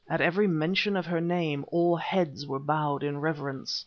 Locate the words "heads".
1.95-2.47